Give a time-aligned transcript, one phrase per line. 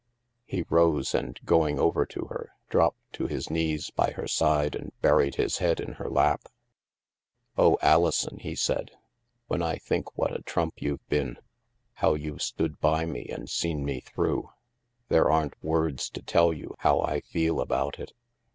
[0.45, 4.91] He rose and, going over to her, dropped to his knees by her side and
[4.99, 6.49] buried his head in her lap."
[7.55, 8.89] Oh, Alison," he said,"
[9.47, 11.37] when I think what a trump you've been,
[11.93, 14.49] how you've stood by me and seen me through,
[15.09, 18.11] there aren't words to tell you how I feel about it.